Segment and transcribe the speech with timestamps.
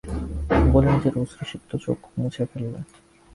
[0.73, 2.79] বলে নিজের অশ্রুসিক্ত চোখ মুছে ফেললে।